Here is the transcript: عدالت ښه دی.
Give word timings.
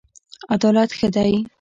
عدالت 0.53 0.89
ښه 0.97 1.07
دی. 1.15 1.33